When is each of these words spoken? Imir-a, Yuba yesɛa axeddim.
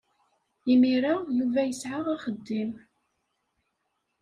Imir-a, 0.71 1.13
Yuba 1.37 1.61
yesɛa 1.63 1.99
axeddim. 2.13 2.71